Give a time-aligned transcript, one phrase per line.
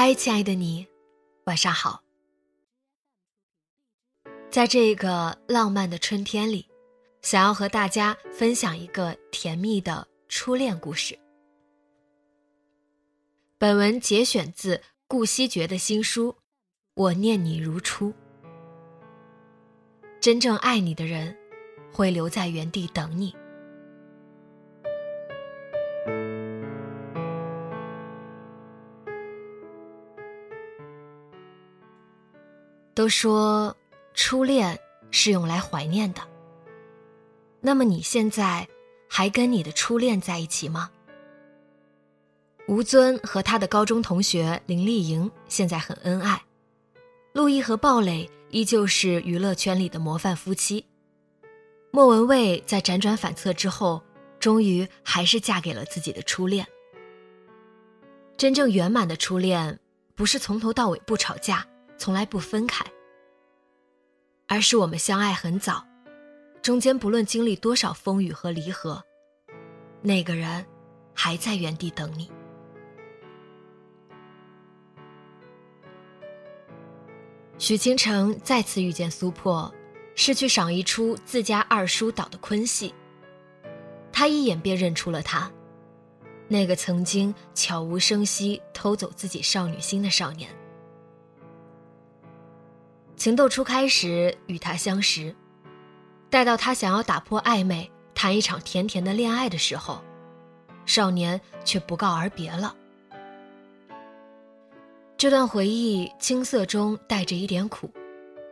[0.00, 0.86] 嗨，亲爱的你，
[1.46, 2.04] 晚上好。
[4.48, 6.68] 在这个浪漫的春天里，
[7.20, 11.18] 想要和大家分享一个甜蜜的初恋故事。
[13.58, 16.30] 本文节选自顾惜觉的新书
[16.94, 18.10] 《我念你如初》。
[20.20, 21.36] 真正爱你的人，
[21.92, 23.34] 会留在原地等你。
[32.98, 33.76] 都说
[34.12, 34.76] 初恋
[35.12, 36.20] 是用来怀念的。
[37.60, 38.66] 那么你现在
[39.08, 40.90] 还跟你的初恋在一起吗？
[42.66, 46.42] 吴尊和他的高中同学林丽莹现在很恩爱，
[47.34, 50.84] 陆毅和鲍蕾依旧是娱乐圈里的模范夫妻。
[51.92, 54.02] 莫文蔚在辗转反侧之后，
[54.40, 56.66] 终于还是嫁给了自己的初恋。
[58.36, 59.78] 真正圆满的初恋，
[60.16, 61.64] 不是从头到尾不吵架。
[61.98, 62.84] 从来不分开，
[64.46, 65.84] 而是我们相爱很早，
[66.62, 69.02] 中间不论经历多少风雨和离合，
[70.00, 70.64] 那个人
[71.12, 72.30] 还在原地等你。
[77.58, 79.74] 许清城再次遇见苏破，
[80.14, 82.94] 是去赏一出自家二叔导的昆戏。
[84.12, 85.50] 他一眼便认出了他，
[86.46, 90.48] 那个曾经悄无声息偷走自己少女心的少年。
[93.18, 95.34] 情窦初开时与他相识，
[96.30, 100.00] 待到他想要打破暧昧，谈一场甜甜的恋爱的时候，
[100.86, 102.76] 少年却不告而别了。
[105.16, 107.90] 这段回忆青涩中带着一点苦，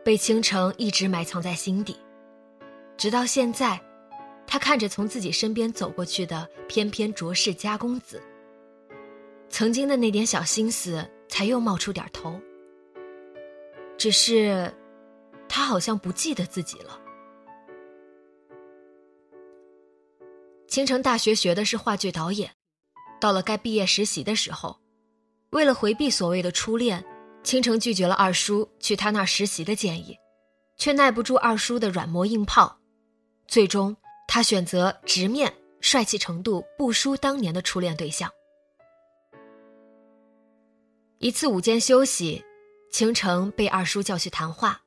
[0.03, 1.95] 被倾城一直埋藏在心底，
[2.97, 3.81] 直到现在，
[4.45, 8.21] 他看着从自己身边走过去的翩翩卓氏家公子，
[9.47, 12.37] 曾经的那点小心思才又冒出点头。
[13.97, 14.71] 只是，
[15.49, 17.01] 他好像不记得自己了。
[20.67, 22.51] 青城大学学的是话剧导演，
[23.19, 24.79] 到了该毕业实习的时候，
[25.49, 27.03] 为了回避所谓的初恋，
[27.41, 30.15] 青城拒绝了二叔去他那儿实习的建议，
[30.77, 32.77] 却耐不住二叔的软磨硬泡，
[33.47, 33.97] 最终
[34.27, 38.29] 他选择直面帅气程度不输当年的初恋对象。
[41.17, 42.43] 一次午间休息。
[42.91, 44.81] 倾城被二叔叫去谈话，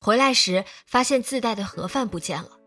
[0.00, 2.58] 回来时发现自带的盒饭不见了。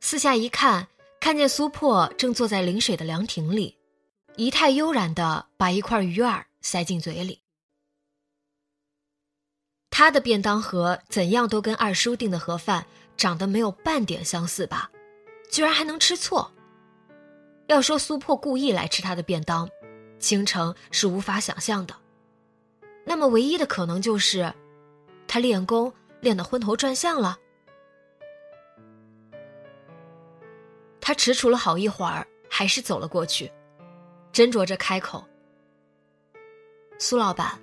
[0.00, 0.88] 四下一看，
[1.20, 3.76] 看见苏破正坐在临水的凉亭里，
[4.36, 7.42] 仪态悠然的把一块鱼饵塞进嘴里。
[9.90, 14.90] 他的便当盒怎样都跟二叔订的盒饭长得没有半点相似吧？
[15.50, 16.52] 居然还能吃错。
[17.66, 19.68] 要说苏破故意来吃他的便当，
[20.20, 21.96] 倾城是无法想象的。
[23.08, 24.52] 那么，唯一的可能就是，
[25.26, 25.90] 他练功
[26.20, 27.38] 练得昏头转向了。
[31.00, 33.50] 他踟蹰了好一会儿，还是走了过去，
[34.30, 35.24] 斟酌着开口
[37.00, 37.58] ：“苏老板。”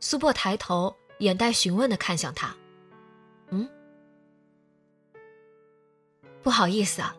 [0.00, 2.56] 苏破抬头，眼带询问的看向他
[3.52, 3.68] ：“嗯，
[6.42, 7.14] 不好意思啊，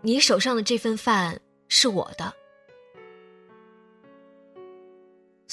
[0.00, 2.32] 你手上的这份饭是我的。”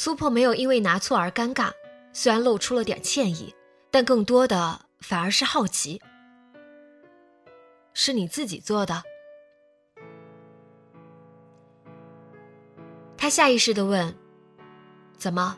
[0.04, 1.72] 苏破没有因为拿错而尴尬，
[2.12, 3.54] 虽然露出了点歉意，
[3.92, 6.02] 但更多的反而是好奇。
[7.94, 9.04] 是你自己做的？
[13.16, 14.16] 他下意识的问
[15.20, 15.56] ：“怎么，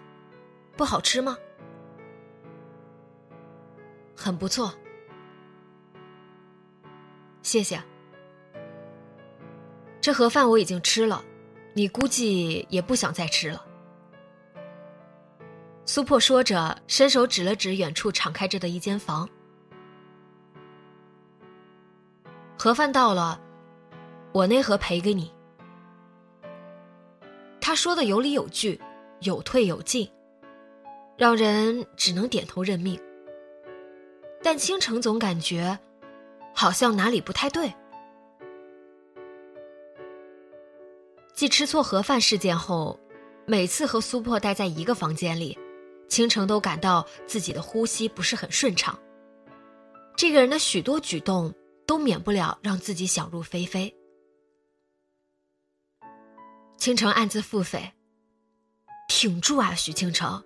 [0.76, 1.38] 不好吃吗？”
[4.14, 4.74] 很不错，
[7.42, 7.82] 谢谢。
[10.02, 11.24] 这盒饭我已经吃了，
[11.72, 13.68] 你估计也不想再吃了。”
[15.86, 19.28] 苏破说着，伸手指了指远处敞开着的一间房。
[22.58, 23.40] 盒饭到了，
[24.32, 25.32] 我那盒赔给你。
[27.60, 28.80] 他说的有理有据，
[29.22, 30.10] 有退有进，
[31.18, 33.00] 让人只能点头认命。
[34.42, 35.78] 但倾城总感觉，
[36.54, 37.74] 好像哪里不太对。
[41.34, 42.98] 继吃错盒饭事件后，
[43.46, 45.58] 每次和苏破待在一个房间里。
[46.08, 48.98] 倾城都感到自己的呼吸不是很顺畅。
[50.16, 51.54] 这个人的许多举动
[51.88, 53.94] 都免不了让自己想入非非。
[56.78, 57.92] 倾城暗自腹诽
[59.10, 60.44] ：“挺住啊，许倾城，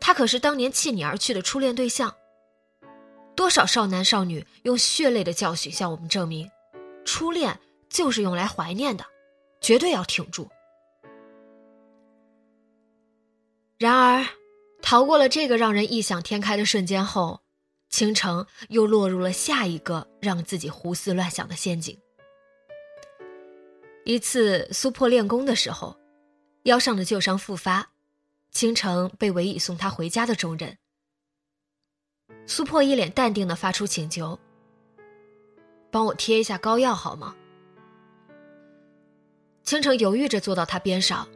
[0.00, 2.14] 他可是当年弃你而去的初恋对象。
[3.36, 6.50] 多少少男少女用血泪的教训向我们证明，
[7.04, 7.60] 初恋
[7.90, 9.04] 就是用来怀念的，
[9.60, 10.48] 绝对要挺住。”
[13.78, 14.26] 然而。
[14.80, 17.42] 逃过了这个让人异想天开的瞬间后，
[17.90, 21.98] 倾城又落入了下一个让自己胡思乱想的陷阱。
[24.04, 25.98] 一次苏破练功的时候，
[26.62, 27.90] 腰上的旧伤复发，
[28.50, 30.78] 倾城被委以送他回家的重任。
[32.46, 34.38] 苏破一脸淡定的发出请求
[35.92, 37.36] ：“帮我贴一下膏药好吗？”
[39.62, 41.28] 倾城犹豫着坐到他边上：“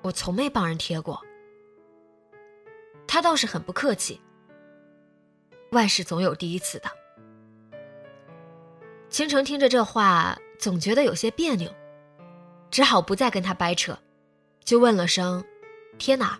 [0.00, 1.22] 我从没帮人贴过。”
[3.08, 4.20] 他倒是很不客气。
[5.72, 6.88] 万事总有第一次的。
[9.08, 11.74] 倾城听着这话，总觉得有些别扭，
[12.70, 13.98] 只好不再跟他掰扯，
[14.62, 15.42] 就问了声
[15.98, 16.38] ：“贴哪？”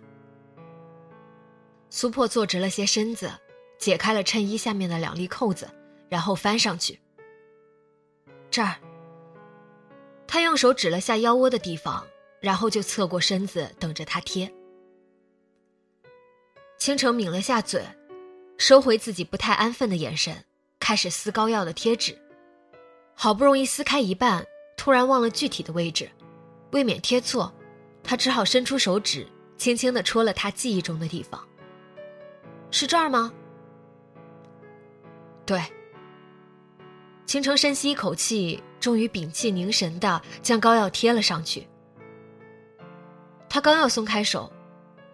[1.90, 3.32] 苏破坐直了些身子，
[3.78, 5.68] 解开了衬衣下面的两粒扣子，
[6.10, 7.00] 然后翻上去。
[8.50, 8.76] 这儿。
[10.26, 12.06] 他用手指了下腰窝的地方，
[12.42, 14.52] 然后就侧过身子等着他贴。
[16.78, 17.82] 倾城抿了下嘴，
[18.56, 20.44] 收回自己不太安分的眼神，
[20.78, 22.16] 开始撕膏药的贴纸。
[23.14, 24.46] 好不容易撕开一半，
[24.76, 26.08] 突然忘了具体的位置，
[26.70, 27.52] 未免贴错，
[28.04, 29.26] 他只好伸出手指，
[29.56, 31.44] 轻轻地戳了他记忆中的地方。
[32.70, 33.32] 是这儿吗？
[35.44, 35.60] 对。
[37.26, 41.66] 倾城深吸一口气，终于屏气凝神地将膏药贴了上去。
[43.48, 44.50] 他刚要松开手。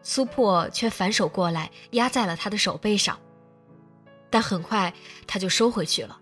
[0.04, 3.18] 苏破却反手过来压在了他的手背上，
[4.30, 4.92] 但很快
[5.26, 6.20] 他就收回去了。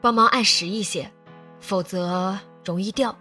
[0.00, 1.12] 帮忙按实一些，
[1.60, 3.16] 否则容易掉。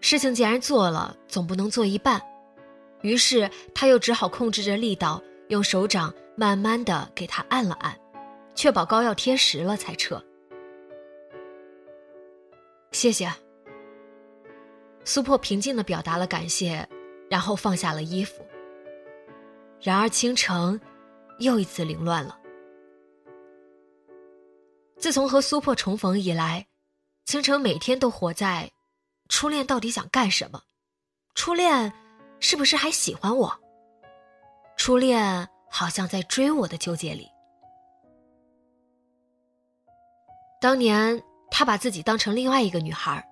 [0.00, 2.22] 事情既然做了，总不能做一半，
[3.02, 7.94] 于是他又只好控制着力道，用手掌慢慢的给他按了按，
[8.54, 10.24] 确保膏药贴实了才撤。
[12.92, 13.30] 谢谢。
[15.08, 16.86] 苏破平静的表达了感谢，
[17.30, 18.44] 然后放下了衣服。
[19.80, 20.78] 然而倾城
[21.38, 22.38] 又一次凌乱了。
[24.98, 26.66] 自从和苏破重逢以来，
[27.24, 28.70] 倾城每天都活在
[29.30, 30.60] 初恋到底想干什么？
[31.34, 31.90] 初恋
[32.38, 33.58] 是不是还喜欢我？
[34.76, 37.26] 初恋好像在追我的纠结里。
[40.60, 43.26] 当年他把自己当成另外一个女孩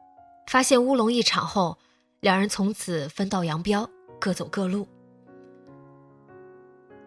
[0.47, 1.76] 发现乌龙一场后，
[2.21, 3.88] 两人从此分道扬镳，
[4.21, 4.87] 各走各路。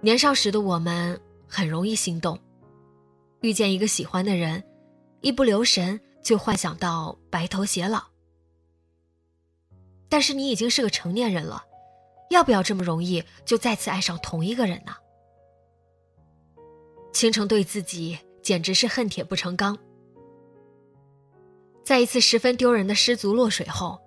[0.01, 2.39] 年少时的我们很容易心动，
[3.41, 4.63] 遇见一个喜欢的人，
[5.21, 8.03] 一不留神就幻想到白头偕老。
[10.09, 11.63] 但是你已经是个成年人了，
[12.29, 14.93] 要不要这么容易就再次爱上同一个人呢？
[17.13, 19.77] 倾城对自己简直是恨铁不成钢。
[21.89, 23.99] 在一次十分丢人的失足落水后，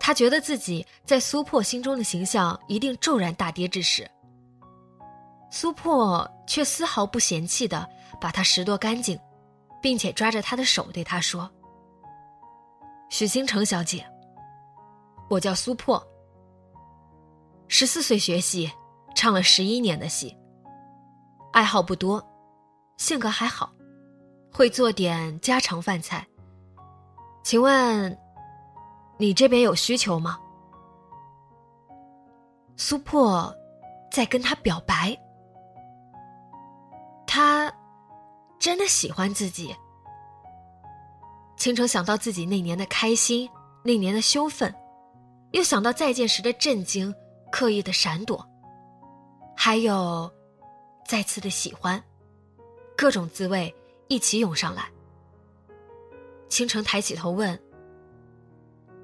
[0.00, 4.10] 他觉得自己在苏破心中的形象一定骤然大跌之时，
[5.48, 7.88] 苏破却丝毫不嫌弃的
[8.20, 9.16] 把他拾掇干净，
[9.80, 11.48] 并且抓着他的手对他说
[13.08, 14.04] ：“许星城小姐，
[15.30, 16.04] 我叫苏破。
[17.68, 18.68] 十四岁学戏，
[19.14, 20.36] 唱了十一年的戏，
[21.52, 22.20] 爱好不多，
[22.96, 23.72] 性格还好，
[24.52, 26.26] 会做点家常饭菜。”
[27.42, 28.18] 请问，
[29.18, 30.38] 你这边有需求吗？
[32.76, 33.54] 苏破
[34.10, 35.16] 在跟他表白，
[37.26, 37.72] 他
[38.58, 39.74] 真的喜欢自己。
[41.56, 43.48] 倾城想到自己那年的开心，
[43.84, 44.74] 那年的羞愤，
[45.52, 47.14] 又想到再见时的震惊、
[47.50, 48.44] 刻意的闪躲，
[49.56, 50.30] 还有
[51.06, 52.02] 再次的喜欢，
[52.96, 53.72] 各种滋味
[54.08, 54.90] 一起涌上来。
[56.52, 57.58] 倾城抬起头问：“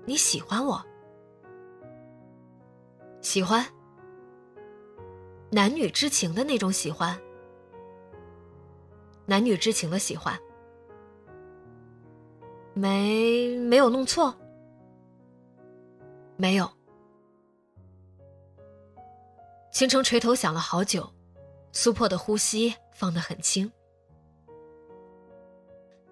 [0.04, 0.84] 你喜欢我？
[3.22, 3.64] 喜欢？
[5.50, 7.18] 男女之情的那种喜欢？
[9.24, 10.38] 男女之情的喜欢？
[12.74, 14.34] 没没有弄错？
[16.36, 16.70] 没有。”
[19.72, 21.10] 倾城垂头想了好久，
[21.72, 23.72] 苏破的呼吸放得很轻。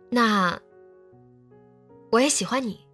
[0.08, 0.58] 那。
[2.10, 2.84] 我也喜欢你。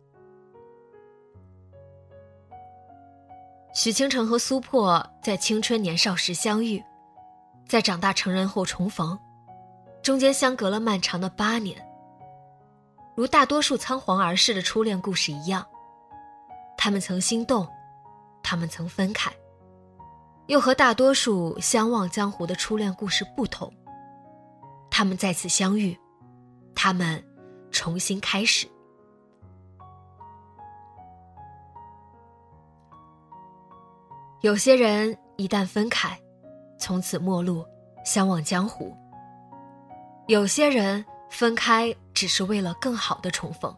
[3.75, 6.83] 许倾城和苏破在青春年少时相遇，
[7.67, 9.19] 在长大成人后重逢，
[10.03, 11.83] 中间相隔了漫长的八年。
[13.15, 15.67] 如大多数仓皇而逝的初恋故事一样，
[16.77, 17.67] 他们曾心动，
[18.43, 19.33] 他们曾分开，
[20.49, 23.73] 又和大多数相忘江湖的初恋故事不同，
[24.91, 25.99] 他们再次相遇，
[26.75, 27.25] 他们
[27.71, 28.67] 重新开始。
[34.43, 36.21] 有些人一旦分开，
[36.77, 37.65] 从此陌路，
[38.05, 38.93] 相忘江湖；
[40.27, 43.73] 有些人分开只是为了更好的重逢。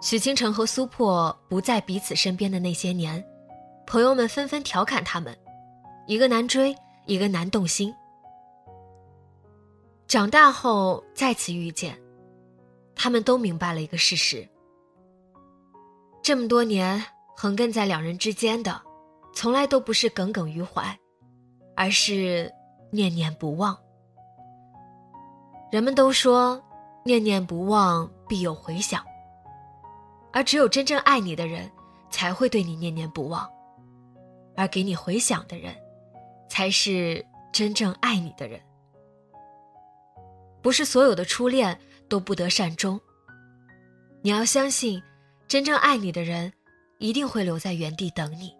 [0.00, 3.24] 许清城和苏破不在彼此身边的那些年，
[3.84, 5.36] 朋友们纷纷调侃他们：
[6.06, 6.72] 一个难追，
[7.06, 7.92] 一个难动心。
[10.06, 12.00] 长大后再次遇见，
[12.94, 14.48] 他们都明白了一个事实：
[16.22, 17.04] 这么多年。
[17.36, 18.80] 横亘在两人之间的，
[19.34, 20.96] 从来都不是耿耿于怀，
[21.74, 22.52] 而是
[22.90, 23.76] 念念不忘。
[25.70, 26.62] 人们都说，
[27.04, 29.02] 念念不忘必有回响，
[30.32, 31.70] 而只有真正爱你的人，
[32.10, 33.50] 才会对你念念不忘，
[34.54, 35.74] 而给你回响的人，
[36.48, 38.60] 才是真正爱你的人。
[40.60, 41.76] 不是所有的初恋
[42.08, 43.00] 都不得善终，
[44.20, 45.02] 你要相信，
[45.48, 46.52] 真正爱你的人。
[47.02, 48.56] 一定会留在原地等你，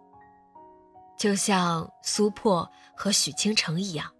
[1.17, 4.11] 就像苏破和许倾城一样。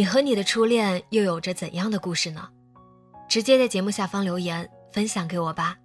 [0.00, 2.48] 你和你的初恋又有着怎样的故事呢？
[3.28, 5.76] 直接在节目下方留言分享给我吧。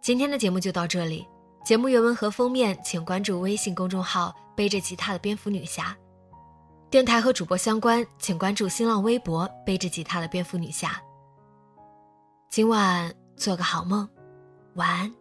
[0.00, 1.28] 今天的节目就到这里，
[1.62, 5.94] 节目原文和封面请关注微信公众号“背着吉他的蝙蝠女侠”，
[6.88, 10.98] 电台和主播相关请关注新浪微博“背着吉他的蝙蝠女侠”。
[12.48, 14.08] 今晚做个好梦，
[14.76, 15.14] 晚安。